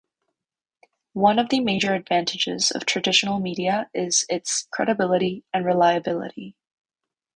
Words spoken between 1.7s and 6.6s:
advantages of traditional media is its credibility and reliability.